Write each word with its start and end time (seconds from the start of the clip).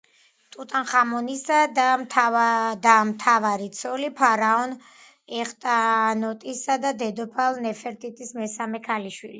ტუტანხამონის 0.53 1.43
და 1.49 1.57
და 2.85 2.95
მთავარი 3.09 3.69
ცოლი, 3.81 4.11
ფარაონ 4.23 4.75
ეხნატონისა 5.43 6.81
და 6.87 6.97
დედოფალ 7.05 7.65
ნეფერტიტის 7.69 8.37
მესამე 8.43 8.85
ქალიშვილი. 8.91 9.29